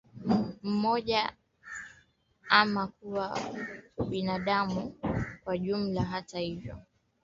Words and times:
mmoja 0.63 1.31
ama 2.49 2.87
kwa 2.87 3.39
ubinadamu 3.97 4.95
kwa 5.43 5.57
jumla 5.57 6.03
Hata 6.03 6.39
hivyo 6.39 6.79